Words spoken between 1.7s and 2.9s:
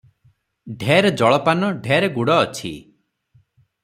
ଢେର ଗୁଡ଼ ଅଛି